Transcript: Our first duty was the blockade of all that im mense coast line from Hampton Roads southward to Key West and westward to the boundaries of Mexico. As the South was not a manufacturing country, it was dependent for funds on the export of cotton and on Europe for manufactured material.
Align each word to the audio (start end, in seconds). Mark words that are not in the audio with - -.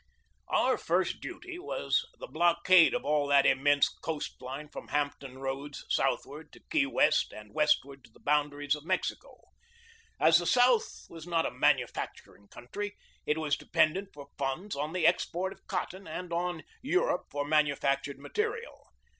Our 0.47 0.79
first 0.79 1.19
duty 1.21 1.59
was 1.59 2.07
the 2.17 2.25
blockade 2.25 2.95
of 2.95 3.05
all 3.05 3.27
that 3.27 3.45
im 3.45 3.61
mense 3.61 3.87
coast 3.87 4.41
line 4.41 4.67
from 4.67 4.87
Hampton 4.87 5.37
Roads 5.37 5.85
southward 5.89 6.51
to 6.53 6.59
Key 6.71 6.87
West 6.87 7.31
and 7.31 7.53
westward 7.53 8.03
to 8.05 8.11
the 8.11 8.19
boundaries 8.19 8.73
of 8.73 8.83
Mexico. 8.83 9.49
As 10.19 10.39
the 10.39 10.47
South 10.47 11.05
was 11.07 11.27
not 11.27 11.45
a 11.45 11.51
manufacturing 11.51 12.47
country, 12.47 12.97
it 13.27 13.37
was 13.37 13.55
dependent 13.55 14.09
for 14.11 14.29
funds 14.39 14.75
on 14.75 14.93
the 14.93 15.05
export 15.05 15.53
of 15.53 15.67
cotton 15.67 16.07
and 16.07 16.33
on 16.33 16.63
Europe 16.81 17.27
for 17.29 17.45
manufactured 17.45 18.17
material. 18.17 18.87